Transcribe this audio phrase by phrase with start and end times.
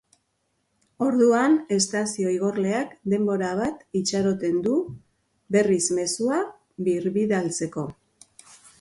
[1.07, 4.75] Orduan estazio igorleak denbora bat itxaroten du,
[5.59, 6.43] berriz mezua
[6.91, 7.91] birbidaltzeko.